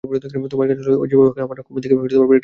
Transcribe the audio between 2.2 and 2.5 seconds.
ফেলা।